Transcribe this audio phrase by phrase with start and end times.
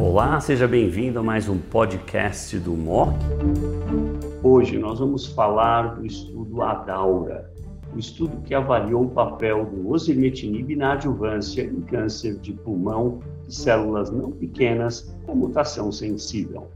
[0.00, 3.12] Olá, seja bem-vindo a mais um podcast do MOC.
[4.42, 7.52] Hoje nós vamos falar do estudo ADAURA,
[7.92, 13.20] o um estudo que avaliou o papel do osimertinib na adjuvância em câncer de pulmão
[13.46, 16.70] de células não pequenas com mutação sensível.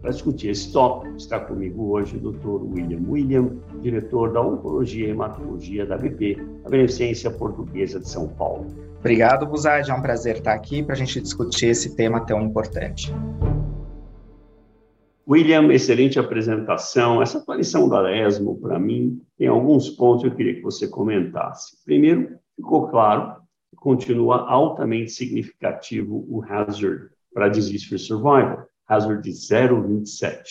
[0.00, 2.62] Para discutir esse tópico, está comigo hoje o Dr.
[2.72, 8.66] William William, diretor da Oncologia e Hematologia da BP, a Beneficência Portuguesa de São Paulo.
[8.98, 9.90] Obrigado, Buzad.
[9.90, 13.12] É um prazer estar aqui para a gente discutir esse tema tão importante.
[15.28, 17.20] William, excelente apresentação.
[17.20, 21.76] Essa aparição da ESMO, para mim, tem alguns pontos que eu queria que você comentasse.
[21.84, 23.34] Primeiro, ficou claro
[23.70, 30.42] que continua altamente significativo o hazard para disease free survival hazard de 0,27.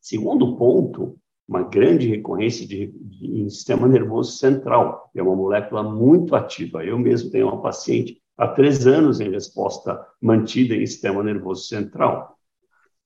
[0.00, 5.82] Segundo ponto, uma grande recorrência de, de, em sistema nervoso central, que é uma molécula
[5.82, 6.84] muito ativa.
[6.84, 12.38] Eu mesmo tenho uma paciente há três anos em resposta mantida em sistema nervoso central.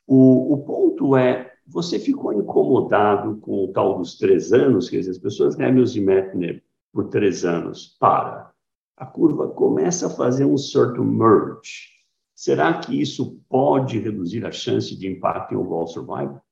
[0.06, 5.12] O, o ponto é, você ficou incomodado com o tal dos três anos, quer dizer,
[5.12, 6.60] as pessoas Hamilton
[6.92, 8.50] por três anos, para.
[8.96, 11.91] A curva começa a fazer um certo merge,
[12.42, 16.42] Será que isso pode reduzir a chance de impacto em overall survival?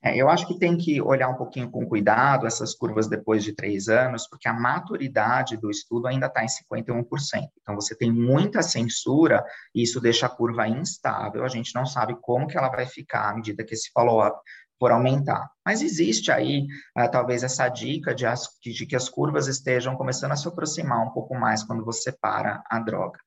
[0.00, 3.52] É, eu acho que tem que olhar um pouquinho com cuidado essas curvas depois de
[3.52, 7.04] três anos, porque a maturidade do estudo ainda está em 51%.
[7.60, 11.44] Então, você tem muita censura e isso deixa a curva instável.
[11.44, 14.38] A gente não sabe como que ela vai ficar à medida que esse follow-up
[14.78, 15.50] for aumentar.
[15.66, 20.30] Mas existe aí, uh, talvez, essa dica de, as, de que as curvas estejam começando
[20.30, 23.18] a se aproximar um pouco mais quando você para a droga.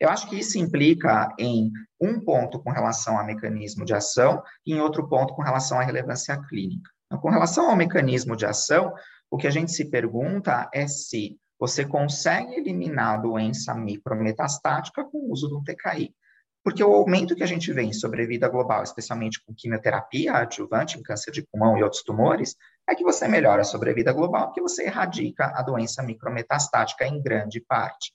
[0.00, 4.74] Eu acho que isso implica em um ponto com relação ao mecanismo de ação e
[4.74, 6.90] em outro ponto com relação à relevância clínica.
[7.06, 8.92] Então, com relação ao mecanismo de ação,
[9.30, 15.18] o que a gente se pergunta é se você consegue eliminar a doença micrometastática com
[15.18, 16.14] o uso do TKI.
[16.62, 21.02] Porque o aumento que a gente vê em sobrevida global, especialmente com quimioterapia adjuvante em
[21.02, 22.54] câncer de pulmão e outros tumores,
[22.88, 27.60] é que você melhora a sobrevida global, porque você erradica a doença micrometastática em grande
[27.60, 28.12] parte.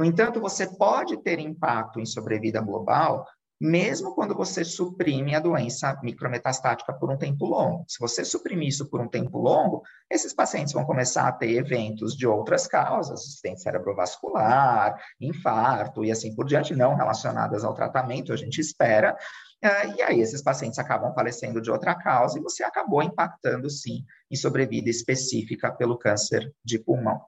[0.00, 3.26] No entanto, você pode ter impacto em sobrevida global
[3.60, 7.84] mesmo quando você suprime a doença micrometastática por um tempo longo.
[7.86, 12.16] Se você suprimir isso por um tempo longo, esses pacientes vão começar a ter eventos
[12.16, 18.36] de outras causas, acidente cerebrovascular, infarto e assim por diante, não relacionadas ao tratamento, a
[18.36, 19.14] gente espera.
[19.62, 24.06] Eh, e aí esses pacientes acabam falecendo de outra causa e você acabou impactando, sim,
[24.30, 27.20] em sobrevida específica pelo câncer de pulmão.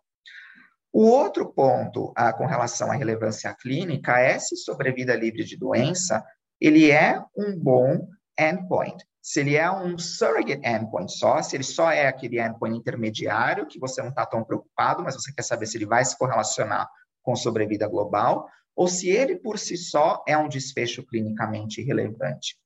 [0.93, 6.23] O outro ponto ah, com relação à relevância clínica é se sobrevida livre de doença,
[6.61, 8.07] ele é um bom
[8.39, 9.03] endpoint.
[9.23, 13.79] Se ele é um surrogate endpoint só, se ele só é aquele endpoint intermediário, que
[13.79, 16.89] você não está tão preocupado, mas você quer saber se ele vai se correlacionar
[17.23, 22.57] com sobrevida global, ou se ele por si só é um desfecho clinicamente relevante.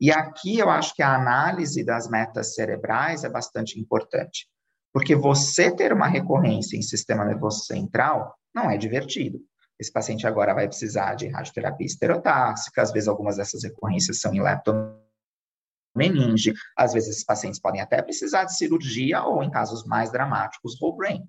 [0.00, 4.48] E aqui eu acho que a análise das metas cerebrais é bastante importante.
[4.96, 9.38] Porque você ter uma recorrência em sistema nervoso central não é divertido.
[9.78, 14.40] Esse paciente agora vai precisar de radioterapia esterotáxica, às vezes algumas dessas recorrências são em
[14.40, 20.80] leptomeninge, às vezes esses pacientes podem até precisar de cirurgia ou, em casos mais dramáticos,
[20.80, 21.22] whole brain.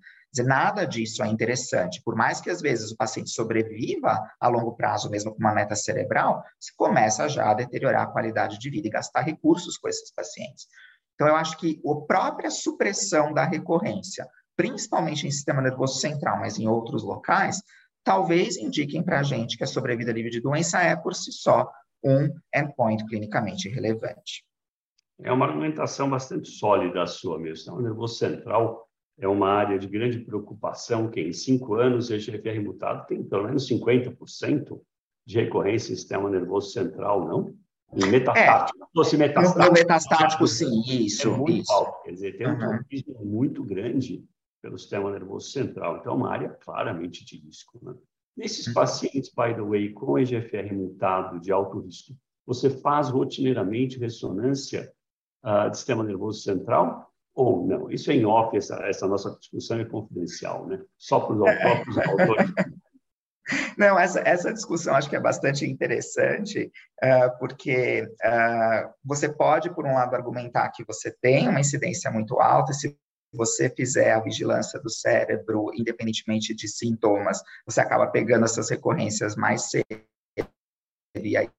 [0.46, 2.02] Nada disso é interessante.
[2.06, 5.76] Por mais que às vezes o paciente sobreviva a longo prazo, mesmo com uma meta
[5.76, 10.10] cerebral, se começa já a deteriorar a qualidade de vida e gastar recursos com esses
[10.14, 10.68] pacientes.
[11.18, 16.60] Então, eu acho que a própria supressão da recorrência, principalmente em sistema nervoso central, mas
[16.60, 17.60] em outros locais,
[18.04, 21.68] talvez indiquem para a gente que a sobrevida livre de doença é, por si só,
[22.04, 24.46] um endpoint clinicamente relevante.
[25.20, 27.54] É uma argumentação bastante sólida a sua mesmo.
[27.54, 32.18] O sistema nervoso central é uma área de grande preocupação que em cinco anos a
[32.18, 34.80] GFR mutado tem pelo menos 50%
[35.26, 37.56] de recorrência em sistema nervoso central, não?
[37.94, 38.84] Metastático.
[38.84, 39.66] É, fosse metastático.
[39.66, 41.28] No, metastático, sim, isso.
[41.28, 41.72] É muito isso.
[41.72, 43.26] alto, quer dizer, tem um uhum.
[43.26, 44.26] muito grande
[44.62, 45.98] pelo sistema nervoso central.
[45.98, 47.80] Então, é uma área claramente de risco.
[47.82, 47.94] Né?
[48.36, 48.74] Nesses uhum.
[48.74, 52.14] pacientes, by the way, com EGFR mutado de alto risco,
[52.46, 54.92] você faz rotineiramente ressonância
[55.44, 57.92] uh, de sistema nervoso central ou não?
[57.92, 60.82] Isso é em off, essa, essa nossa discussão é confidencial, né?
[60.98, 62.54] Só para os próprios autores.
[63.78, 66.72] Não, essa, essa discussão acho que é bastante interessante,
[67.04, 72.40] uh, porque uh, você pode, por um lado, argumentar que você tem uma incidência muito
[72.40, 72.98] alta, se
[73.34, 79.70] você fizer a vigilância do cérebro, independentemente de sintomas, você acaba pegando essas recorrências mais
[79.70, 79.86] cedo,
[81.16, 81.50] e aí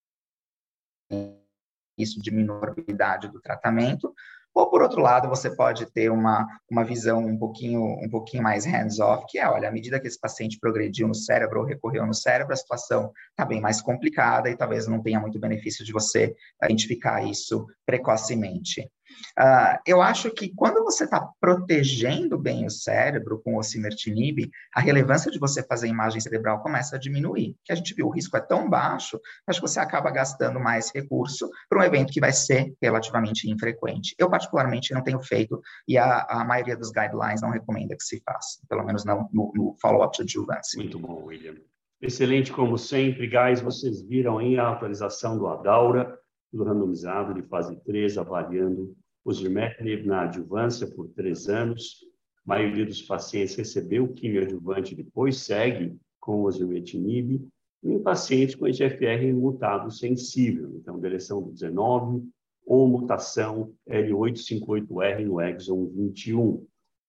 [1.96, 4.14] isso diminui a probabilidade do tratamento,
[4.58, 8.66] Ou, por outro lado, você pode ter uma, uma visão um pouquinho, um pouquinho mais
[8.66, 12.12] hands-off, que é, olha, à medida que esse paciente progrediu no cérebro ou recorreu no
[12.12, 16.34] cérebro, a situação está bem mais complicada e talvez não tenha muito benefício de você
[16.60, 18.90] identificar isso precocemente.
[19.38, 24.80] Uh, eu acho que quando você está protegendo bem o cérebro com o osimertinib, a
[24.80, 27.56] relevância de você fazer imagem cerebral começa a diminuir.
[27.64, 30.90] Que a gente viu, o risco é tão baixo, acho que você acaba gastando mais
[30.94, 34.14] recurso para um evento que vai ser relativamente infrequente.
[34.18, 38.22] Eu, particularmente, não tenho feito e a, a maioria dos guidelines não recomenda que se
[38.24, 40.80] faça, pelo menos não no, no follow-up de adjuvância.
[40.80, 41.54] Muito bom, William.
[42.00, 43.26] Excelente, como sempre.
[43.26, 46.16] Guys, vocês viram aí a atualização do Adaura,
[46.52, 52.00] do randomizado de fase 3, avaliando osimertinib na adjuvância por três anos.
[52.46, 57.46] A maioria dos pacientes recebeu quimioadjuvante e depois segue com osimertinib.
[57.82, 62.26] E em pacientes com EGFR mutado sensível, então deleção do 19
[62.66, 66.66] ou mutação L858R no exon 21.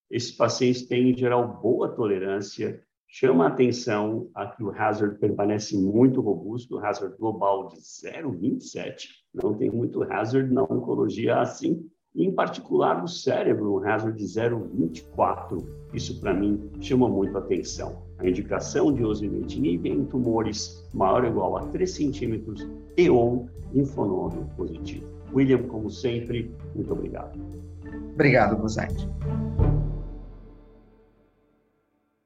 [0.09, 5.75] Esses pacientes têm, em geral, boa tolerância chama a atenção a que o hazard permanece
[5.75, 11.83] muito robusto, o hazard global de 0,27, não tem muito hazard na oncologia assim,
[12.15, 15.65] em particular no cérebro, um hazard de 0,24.
[15.93, 18.03] Isso, para mim, chama muito a atenção.
[18.19, 22.67] A indicação de osimertinib em tumores maior ou igual a 3 centímetros
[22.97, 25.07] e ou linfonodo positivo.
[25.33, 27.39] William, como sempre, muito obrigado.
[28.13, 29.07] Obrigado, Buzete.